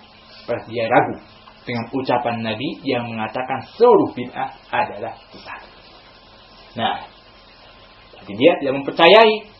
[0.48, 1.20] berarti dia ragu
[1.68, 5.62] dengan ucapan Nabi yang mengatakan seluruh bid'ah adalah sesat.
[6.74, 7.06] Nah,
[8.24, 9.52] tapi dia tidak mempercayai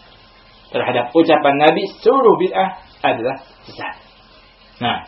[0.72, 4.00] terhadap ucapan Nabi seluruh bid'ah adalah sesat.
[4.80, 5.04] Nah,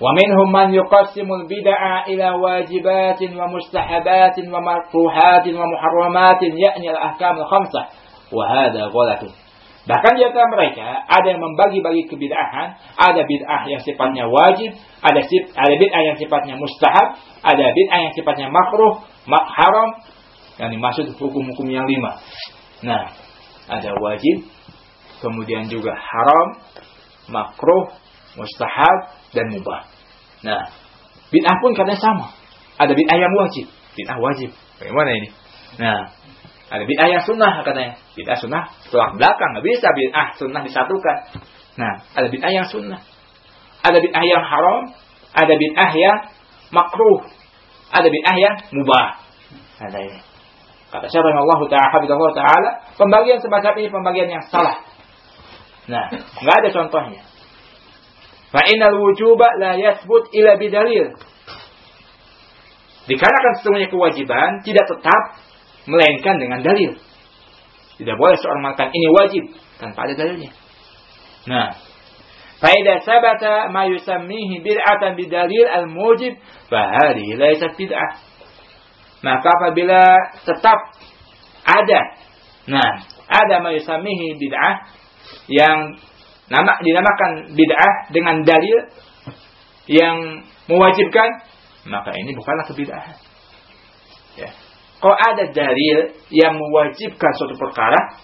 [0.00, 7.36] wa minhum man yuqassimul bid'a ila wajibatin wa mustahabatin wa makruhatin wa muharramatin yakni al-ahkam
[7.36, 7.92] al-khamsah
[8.32, 9.36] wa hadha ghalatun.
[9.86, 14.72] Bahkan di antara mereka ada yang membagi-bagi kebid'ahan, ada bid'ah yang sifatnya wajib,
[15.04, 20.15] ada sip, ada bid'ah yang sifatnya mustahab, ada bid'ah yang sifatnya makruh, mak haram,
[20.56, 22.20] yang dimaksud hukum-hukum yang lima.
[22.84, 23.12] Nah,
[23.68, 24.46] ada wajib,
[25.20, 26.48] kemudian juga haram,
[27.28, 27.92] makruh,
[28.36, 29.84] mustahab, dan mubah.
[30.44, 30.70] Nah,
[31.28, 32.26] bid'ah pun katanya sama.
[32.76, 33.66] Ada bid'ah yang wajib,
[33.96, 34.50] bid'ah wajib.
[34.80, 35.28] Bagaimana ini?
[35.80, 36.12] Nah,
[36.72, 38.00] ada bid'ah yang sunnah katanya.
[38.16, 41.18] Bid'ah sunnah setelah belakang nggak bisa bid'ah sunnah disatukan.
[41.76, 43.00] Nah, ada bid'ah yang sunnah.
[43.84, 44.82] Ada bid'ah yang haram,
[45.36, 46.18] ada bid'ah yang
[46.72, 47.28] makruh,
[47.92, 49.08] ada bid'ah yang mubah.
[49.76, 50.35] Ada ini.
[50.86, 54.86] Kata siapa yang Allah Ta'ala, Ta'ala, pembagian semacam ini pembagian yang salah.
[55.86, 57.22] Nah, nggak ada contohnya.
[58.54, 61.14] Fa'inal wujuba la yasbut ila bidalil.
[63.06, 65.22] Dikarenakan sesungguhnya kewajiban tidak tetap
[65.86, 66.98] melainkan dengan dalil.
[67.96, 69.44] Tidak boleh seorang mengatakan ini wajib
[69.78, 70.50] tanpa ada dalilnya.
[71.46, 71.68] Nah,
[73.70, 76.34] ma yusammihi bid'atan bidalil al-mujib,
[76.66, 78.10] fahadihi laysat bid'ah.
[79.26, 80.02] Maka apabila
[80.46, 80.78] tetap
[81.66, 82.00] ada,
[82.70, 84.86] nah, ada mayusamihi bid'ah
[85.50, 85.98] yang
[86.46, 88.86] nama dinamakan bid'ah dengan dalil
[89.90, 91.42] yang mewajibkan,
[91.90, 93.18] maka ini bukanlah kebid'ahan.
[94.38, 94.54] Ya.
[95.02, 98.22] Kalau ada dalil yang mewajibkan suatu perkara,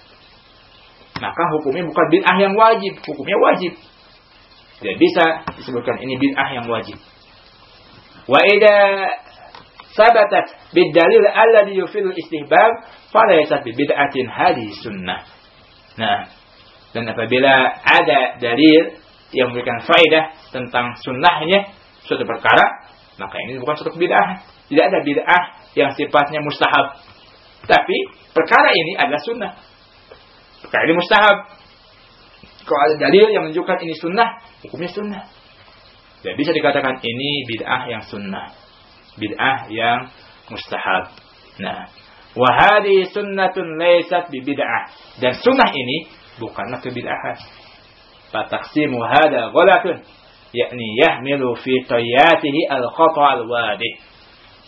[1.18, 3.74] maka hukumnya bukan bid'ah yang wajib, hukumnya wajib.
[4.78, 5.24] Tidak bisa
[5.58, 6.94] disebutkan ini bid'ah yang wajib.
[8.30, 8.38] Wa
[9.92, 15.20] sabatat bidalil alladhi yufil istihbab falaysat bid'atin hadis sunnah.
[16.00, 16.28] Nah,
[16.96, 17.52] dan apabila
[17.84, 18.96] ada dalil
[19.32, 21.72] yang memberikan faedah tentang sunnahnya
[22.04, 22.88] suatu perkara,
[23.20, 24.44] maka ini bukan suatu bid'ah.
[24.68, 25.42] Tidak ada bid'ah
[25.76, 27.00] yang sifatnya mustahab.
[27.68, 27.96] Tapi
[28.32, 29.52] perkara ini adalah sunnah.
[30.64, 31.36] Perkara ini mustahab.
[32.62, 34.28] Kalau ada dalil yang menunjukkan ini sunnah,
[34.64, 35.22] hukumnya sunnah.
[36.22, 38.61] Tidak bisa dikatakan ini bid'ah yang sunnah
[39.16, 40.08] bid'ah yang
[40.48, 41.12] mustahab.
[41.60, 41.88] Nah,
[42.32, 44.88] wahadi sunnatun laysat bi bid'ah.
[45.20, 46.08] Dan sunnah ini
[46.40, 47.36] bukanlah kebid'ahan.
[48.32, 50.00] Fataksimu hada ghalatun
[50.56, 54.00] yakni yahmilu fi tayyatihi al-khata' al-wadih.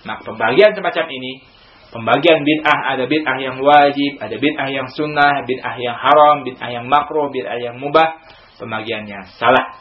[0.04, 1.40] Nah, pembagian semacam ini,
[1.88, 6.84] pembagian bid'ah ada bid'ah yang wajib, ada bid'ah yang sunnah, bid'ah yang haram, bid'ah yang
[6.88, 8.20] makruh, bid'ah yang mubah,
[8.60, 9.80] pembagian yang salah.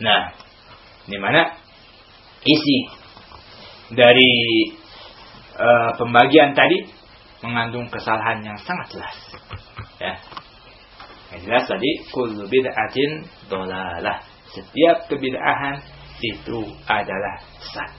[0.00, 0.32] Nah,
[1.04, 1.52] di mana
[2.44, 2.88] isi
[3.92, 4.32] dari
[5.56, 6.84] uh, pembagian tadi
[7.40, 9.16] mengandung kesalahan yang sangat jelas.
[10.02, 10.14] Ya.
[11.34, 14.24] Yang jelas tadi kullu bid'atin dolalah.
[14.48, 15.78] Setiap kebid'ahan
[16.18, 17.90] itu adalah sesat.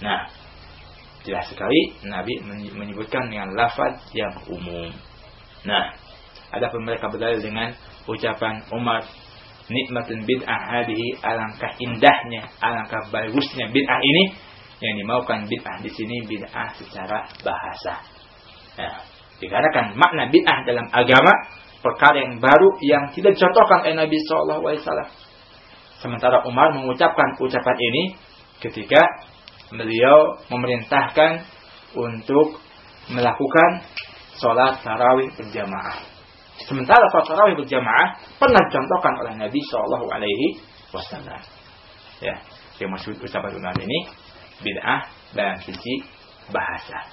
[0.00, 0.30] Nah,
[1.26, 2.40] jelas sekali Nabi
[2.72, 4.88] menyebutkan dengan lafaz yang umum.
[5.66, 5.92] Nah,
[6.50, 7.74] ada mereka berdalil dengan
[8.08, 9.04] ucapan Umar
[9.70, 14.24] nikmatun bid'ah hadihi alangkah indahnya alangkah bagusnya bid'ah ini
[14.80, 18.00] yang dimaukan bid'ah di sini bid'ah secara bahasa.
[18.80, 19.04] Nah,
[19.40, 21.32] dikarenakan makna bid'ah dalam agama
[21.80, 25.08] perkara yang baru yang tidak dicontohkan oleh Nabi Wasallam.
[26.00, 28.02] Sementara Umar mengucapkan ucapan ini
[28.60, 29.00] ketika
[29.68, 31.44] beliau memerintahkan
[31.92, 32.56] untuk
[33.12, 33.84] melakukan
[34.40, 36.00] sholat tarawih berjamaah.
[36.64, 38.06] Sementara sholat tarawih berjamaah
[38.40, 40.56] pernah dicontohkan oleh Nabi Shallallahu Alaihi
[40.92, 41.40] Wasallam.
[42.20, 42.40] Ya,
[42.80, 44.08] yang maksud ucapan Umar ini
[44.60, 45.00] bid'ah
[45.34, 46.04] dalam sisi
[46.52, 47.08] bahasa.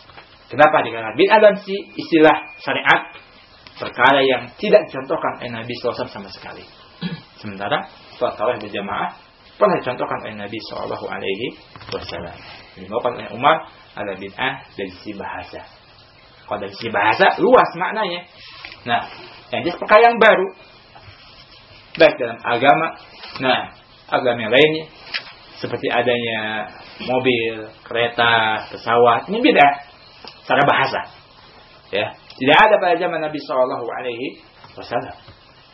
[0.48, 3.02] Kenapa dikatakan bid'ah dalam sisi istilah syariat
[3.78, 6.66] perkara yang tidak dicontohkan oleh Nabi SAW sama sekali.
[7.42, 7.86] Sementara
[8.18, 9.28] sholat tarawih berjamaah
[9.58, 11.48] pernah dicontohkan oleh Nabi Shallallahu Alaihi
[11.90, 12.38] Wasallam.
[12.78, 15.66] Dibawakan oleh Umar ada bid'ah dari sisi bahasa.
[16.46, 18.22] Kalau dari sisi bahasa luas maknanya.
[18.86, 19.02] Nah,
[19.50, 20.48] yang jelas perkara yang baru
[21.98, 22.88] baik dalam agama,
[23.42, 23.74] nah
[24.06, 24.86] agama yang lainnya
[25.58, 26.70] seperti adanya
[27.06, 29.30] mobil, kereta, pesawat.
[29.30, 29.68] Ini beda
[30.44, 31.02] secara bahasa.
[31.94, 34.44] Ya, tidak ada pada zaman Nabi Shallallahu Alaihi
[34.76, 35.16] Wasallam.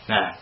[0.09, 0.35] Nah,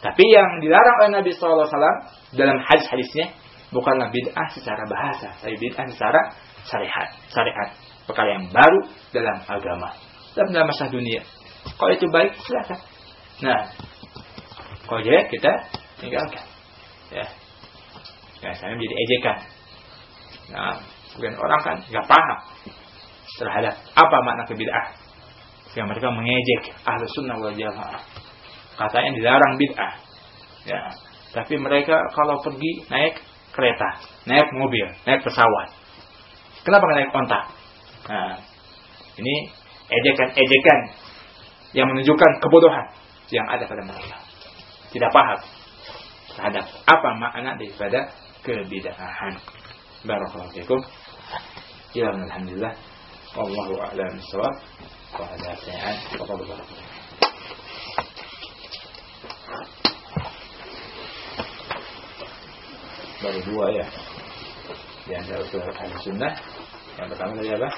[0.00, 1.96] tapi yang dilarang oleh Nabi Shallallahu Wasallam
[2.34, 3.36] dalam hadis-hadisnya
[3.74, 6.20] bukanlah bid'ah secara bahasa, tapi bid'ah secara
[6.64, 7.68] syariat, syariat
[8.08, 8.80] perkara yang baru
[9.12, 9.94] dalam agama
[10.34, 11.22] dan dalam masa dunia.
[11.76, 12.80] Kalau itu baik, silakan.
[13.44, 13.60] Nah,
[14.88, 15.52] kalau jelek kita
[16.00, 16.44] tinggalkan.
[17.10, 17.26] Ya,
[18.40, 19.38] ya saya menjadi ejekan
[20.50, 20.82] Nah,
[21.14, 22.38] sebagian orang kan nggak paham
[23.38, 24.86] terhadap apa makna kebid'ah.
[25.78, 28.02] Yang mereka mengejek ahlu sunnah wal jamaah.
[28.74, 29.92] Katanya dilarang bid'ah.
[30.66, 30.80] Ya,
[31.30, 33.22] tapi mereka kalau pergi naik
[33.54, 33.88] kereta,
[34.26, 35.72] naik mobil, naik pesawat.
[36.66, 37.44] Kenapa naik ontak?
[38.10, 38.34] Nah,
[39.16, 39.34] ini
[39.90, 40.78] ejekan-ejekan
[41.72, 42.86] yang menunjukkan kebodohan
[43.30, 44.18] yang ada pada mereka.
[44.90, 45.40] Tidak paham
[46.34, 48.10] terhadap apa makna daripada
[48.42, 49.38] kebidahan.
[50.00, 50.80] Barakallahu fikum.
[51.92, 52.72] Ya alhamdulillah.
[53.36, 54.56] Wallahu a'lam bishawab.
[55.12, 56.56] Wa ala sayyid wa.
[63.20, 63.86] Baru dua ya.
[65.04, 66.32] Di antara usul ahli sunnah.
[66.96, 67.70] Yang pertama tadi apa?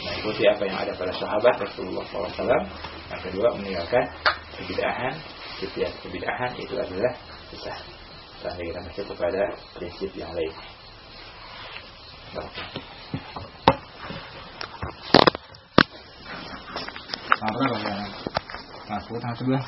[0.00, 2.64] Mengikuti apa yang ada pada sahabat Rasulullah SAW.
[3.12, 4.04] Yang kedua meninggalkan
[4.56, 5.12] kebidahan.
[5.60, 7.12] Setiap kebidahan itu adalah
[7.52, 7.91] besar.
[8.42, 10.50] Kita masuk kepada prinsip yang lain.
[17.38, 18.02] Apa ya?
[18.90, 19.60] Tanggal sebelah.